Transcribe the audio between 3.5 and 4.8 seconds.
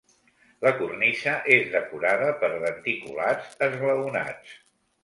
esglaonats.